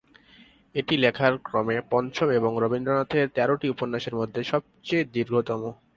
এটি 0.75 0.93
লেখার 0.97 1.33
ক্রমে 1.39 1.77
পঞ্চম 1.91 2.27
এবং 2.39 2.51
রবীন্দ্রনাথের 2.63 3.25
তেরোটি 3.35 3.67
উপন্যাসের 3.69 4.15
মধ্যে 4.15 4.41
সবচেয়ে 4.43 5.03
দীর্ঘতম। 5.13 5.61